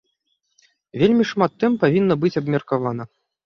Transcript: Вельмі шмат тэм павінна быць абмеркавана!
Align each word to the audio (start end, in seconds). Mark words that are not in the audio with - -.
Вельмі 1.03 1.23
шмат 1.33 1.51
тэм 1.67 1.77
павінна 1.87 2.21
быць 2.25 2.35
абмеркавана! 2.45 3.03